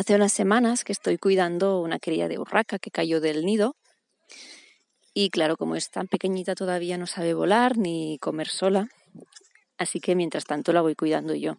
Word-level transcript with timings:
Hace 0.00 0.14
unas 0.14 0.32
semanas 0.32 0.82
que 0.82 0.92
estoy 0.92 1.18
cuidando 1.18 1.82
una 1.82 1.98
cría 1.98 2.26
de 2.26 2.38
urraca 2.38 2.78
que 2.78 2.90
cayó 2.90 3.20
del 3.20 3.44
nido. 3.44 3.76
Y 5.12 5.28
claro, 5.28 5.58
como 5.58 5.76
es 5.76 5.90
tan 5.90 6.08
pequeñita 6.08 6.54
todavía 6.54 6.96
no 6.96 7.06
sabe 7.06 7.34
volar 7.34 7.76
ni 7.76 8.16
comer 8.18 8.48
sola, 8.48 8.88
así 9.76 10.00
que 10.00 10.16
mientras 10.16 10.46
tanto 10.46 10.72
la 10.72 10.80
voy 10.80 10.94
cuidando 10.94 11.34
yo. 11.34 11.58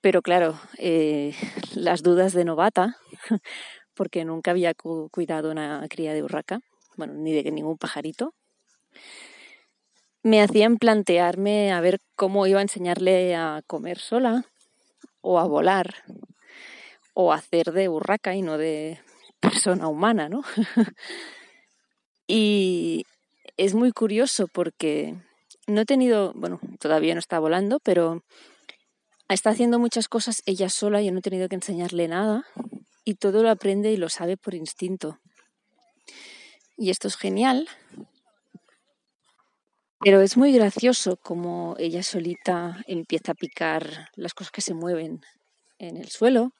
Pero 0.00 0.22
claro, 0.22 0.60
eh, 0.78 1.34
las 1.74 2.04
dudas 2.04 2.34
de 2.34 2.44
novata, 2.44 2.98
porque 3.94 4.24
nunca 4.24 4.52
había 4.52 4.72
cuidado 4.74 5.50
una 5.50 5.84
cría 5.88 6.14
de 6.14 6.22
urraca, 6.22 6.60
bueno, 6.96 7.14
ni 7.14 7.32
de 7.32 7.50
ningún 7.50 7.78
pajarito, 7.78 8.32
me 10.22 10.40
hacían 10.40 10.76
plantearme 10.76 11.72
a 11.72 11.80
ver 11.80 11.98
cómo 12.14 12.46
iba 12.46 12.60
a 12.60 12.62
enseñarle 12.62 13.34
a 13.34 13.62
comer 13.66 13.98
sola 13.98 14.44
o 15.20 15.40
a 15.40 15.48
volar 15.48 15.96
o 17.14 17.32
hacer 17.32 17.72
de 17.72 17.88
urraca 17.88 18.34
y 18.34 18.42
no 18.42 18.58
de 18.58 19.00
persona 19.40 19.88
humana, 19.88 20.28
¿no? 20.28 20.42
y 22.26 23.04
es 23.56 23.74
muy 23.74 23.92
curioso 23.92 24.48
porque 24.48 25.14
no 25.66 25.82
he 25.82 25.86
tenido, 25.86 26.32
bueno, 26.34 26.60
todavía 26.80 27.14
no 27.14 27.20
está 27.20 27.38
volando, 27.38 27.78
pero 27.80 28.22
está 29.28 29.50
haciendo 29.50 29.78
muchas 29.78 30.08
cosas 30.08 30.42
ella 30.44 30.68
sola, 30.68 31.00
yo 31.00 31.12
no 31.12 31.20
he 31.20 31.22
tenido 31.22 31.48
que 31.48 31.54
enseñarle 31.54 32.08
nada 32.08 32.44
y 33.04 33.14
todo 33.14 33.42
lo 33.42 33.50
aprende 33.50 33.92
y 33.92 33.96
lo 33.96 34.08
sabe 34.08 34.36
por 34.36 34.54
instinto. 34.54 35.18
Y 36.76 36.90
esto 36.90 37.06
es 37.06 37.16
genial, 37.16 37.68
pero 40.00 40.20
es 40.20 40.36
muy 40.36 40.52
gracioso 40.52 41.16
como 41.16 41.76
ella 41.78 42.02
solita 42.02 42.82
empieza 42.86 43.32
a 43.32 43.36
picar 43.36 44.10
las 44.16 44.34
cosas 44.34 44.50
que 44.50 44.60
se 44.60 44.74
mueven 44.74 45.20
en 45.78 45.96
el 45.96 46.08
suelo 46.08 46.52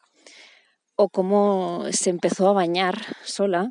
o 0.96 1.08
cómo 1.08 1.86
se 1.90 2.10
empezó 2.10 2.48
a 2.48 2.52
bañar 2.52 2.96
sola, 3.24 3.70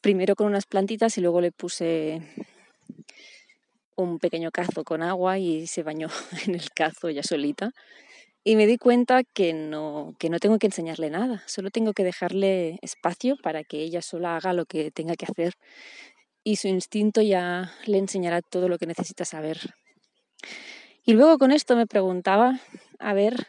primero 0.00 0.34
con 0.36 0.46
unas 0.46 0.66
plantitas 0.66 1.18
y 1.18 1.20
luego 1.20 1.40
le 1.40 1.52
puse 1.52 2.22
un 3.96 4.18
pequeño 4.18 4.50
cazo 4.50 4.84
con 4.84 5.02
agua 5.02 5.38
y 5.38 5.66
se 5.66 5.82
bañó 5.82 6.08
en 6.46 6.54
el 6.54 6.70
cazo 6.70 7.10
ya 7.10 7.22
solita. 7.22 7.72
Y 8.44 8.56
me 8.56 8.66
di 8.66 8.78
cuenta 8.78 9.24
que 9.24 9.52
no, 9.52 10.14
que 10.18 10.30
no 10.30 10.38
tengo 10.38 10.58
que 10.58 10.68
enseñarle 10.68 11.10
nada, 11.10 11.42
solo 11.46 11.70
tengo 11.70 11.92
que 11.92 12.04
dejarle 12.04 12.78
espacio 12.82 13.36
para 13.42 13.64
que 13.64 13.82
ella 13.82 14.00
sola 14.00 14.36
haga 14.36 14.52
lo 14.52 14.64
que 14.64 14.90
tenga 14.90 15.16
que 15.16 15.26
hacer 15.26 15.54
y 16.44 16.56
su 16.56 16.68
instinto 16.68 17.20
ya 17.20 17.72
le 17.84 17.98
enseñará 17.98 18.40
todo 18.40 18.70
lo 18.70 18.78
que 18.78 18.86
necesita 18.86 19.26
saber. 19.26 19.74
Y 21.04 21.12
luego 21.12 21.36
con 21.36 21.52
esto 21.52 21.76
me 21.76 21.86
preguntaba, 21.86 22.60
a 22.98 23.12
ver, 23.12 23.46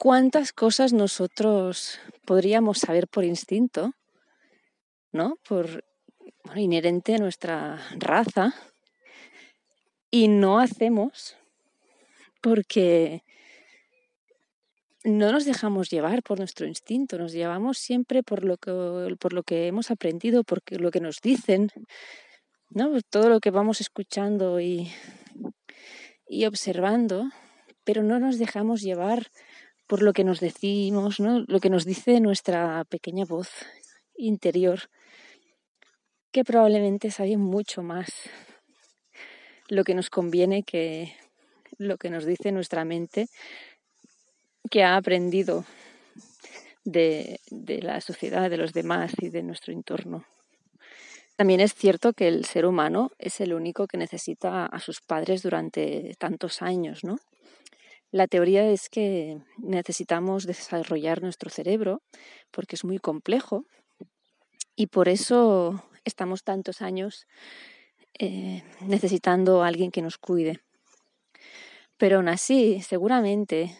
¿cuántas 0.00 0.54
cosas 0.54 0.94
nosotros 0.94 2.00
podríamos 2.24 2.78
saber 2.78 3.06
por 3.06 3.22
instinto, 3.22 3.92
¿no? 5.12 5.36
Por 5.46 5.84
inherente 6.56 7.16
a 7.16 7.18
nuestra 7.18 7.78
raza 7.98 8.54
y 10.10 10.28
no 10.28 10.58
hacemos 10.58 11.36
porque 12.40 13.24
no 15.04 15.32
nos 15.32 15.44
dejamos 15.44 15.90
llevar 15.90 16.22
por 16.22 16.38
nuestro 16.38 16.66
instinto, 16.66 17.18
nos 17.18 17.32
llevamos 17.32 17.76
siempre 17.76 18.22
por 18.22 18.42
lo 18.42 18.56
que, 18.56 18.72
por 19.20 19.34
lo 19.34 19.42
que 19.42 19.66
hemos 19.66 19.90
aprendido, 19.90 20.44
por 20.44 20.62
lo 20.70 20.90
que 20.90 21.00
nos 21.00 21.20
dicen, 21.20 21.68
¿no? 22.70 22.98
todo 23.10 23.28
lo 23.28 23.40
que 23.40 23.50
vamos 23.50 23.82
escuchando 23.82 24.60
y, 24.60 24.90
y 26.26 26.46
observando, 26.46 27.28
pero 27.84 28.02
no 28.02 28.18
nos 28.18 28.38
dejamos 28.38 28.80
llevar 28.80 29.30
por 29.90 30.02
lo 30.02 30.12
que 30.12 30.22
nos 30.22 30.38
decimos, 30.38 31.18
¿no? 31.18 31.44
lo 31.48 31.58
que 31.58 31.68
nos 31.68 31.84
dice 31.84 32.20
nuestra 32.20 32.84
pequeña 32.84 33.24
voz 33.24 33.50
interior, 34.16 34.82
que 36.30 36.44
probablemente 36.44 37.10
sabe 37.10 37.36
mucho 37.36 37.82
más 37.82 38.08
lo 39.68 39.82
que 39.82 39.96
nos 39.96 40.08
conviene 40.08 40.62
que 40.62 41.16
lo 41.76 41.96
que 41.96 42.08
nos 42.08 42.24
dice 42.24 42.52
nuestra 42.52 42.84
mente 42.84 43.26
que 44.70 44.84
ha 44.84 44.94
aprendido 44.94 45.64
de, 46.84 47.40
la 47.82 48.00
sociedad, 48.00 48.48
de 48.48 48.58
los 48.58 48.72
demás 48.72 49.10
y 49.20 49.30
de 49.30 49.42
nuestro 49.42 49.72
entorno. 49.72 50.24
También 51.34 51.58
es 51.58 51.74
cierto 51.74 52.12
que 52.12 52.28
el 52.28 52.44
ser 52.44 52.64
humano 52.64 53.10
es 53.18 53.40
el 53.40 53.54
único 53.54 53.88
que 53.88 53.98
necesita 53.98 54.66
a 54.66 54.78
sus 54.78 55.00
padres 55.00 55.42
durante 55.42 56.14
tantos 56.16 56.62
años, 56.62 57.02
¿no? 57.02 57.18
La 58.12 58.26
teoría 58.26 58.68
es 58.68 58.88
que 58.88 59.40
necesitamos 59.58 60.44
desarrollar 60.44 61.22
nuestro 61.22 61.48
cerebro 61.48 62.02
porque 62.50 62.74
es 62.74 62.84
muy 62.84 62.98
complejo 62.98 63.66
y 64.74 64.88
por 64.88 65.08
eso 65.08 65.84
estamos 66.04 66.42
tantos 66.42 66.82
años 66.82 67.26
eh, 68.18 68.64
necesitando 68.80 69.62
a 69.62 69.68
alguien 69.68 69.92
que 69.92 70.02
nos 70.02 70.18
cuide. 70.18 70.60
Pero 71.98 72.16
aún 72.16 72.28
así, 72.28 72.82
seguramente 72.82 73.78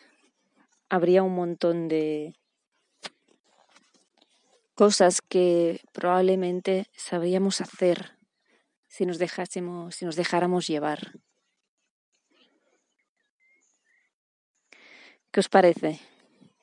habría 0.89 1.23
un 1.23 1.35
montón 1.35 1.89
de 1.89 2.35
cosas 4.75 5.21
que 5.23 5.81
probablemente 5.93 6.87
sabríamos 6.97 7.61
hacer 7.61 8.17
si 8.87 9.07
nos 9.07 9.19
dejásemos, 9.19 9.97
si 9.97 10.05
nos 10.05 10.17
dejáramos 10.17 10.67
llevar. 10.67 11.13
¿Qué 15.33 15.39
os 15.39 15.49
parece? 15.49 16.01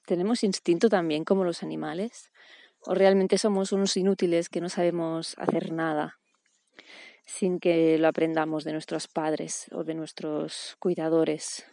¿Tenemos 0.06 0.44
instinto 0.44 0.90
también 0.90 1.24
como 1.24 1.46
los 1.46 1.64
animales? 1.64 2.32
¿O 2.82 2.94
realmente 2.94 3.38
somos 3.38 3.72
unos 3.72 3.96
inútiles 3.96 4.50
que 4.50 4.60
no 4.60 4.68
sabemos 4.68 5.36
hacer 5.38 5.72
nada 5.72 6.20
sin 7.26 7.60
que 7.60 7.98
lo 7.98 8.08
aprendamos 8.10 8.66
de 8.66 8.74
nuestros 8.74 9.08
padres 9.08 9.68
o 9.72 9.86
de 9.86 9.94
nuestros 9.94 10.76
cuidadores? 10.80 11.66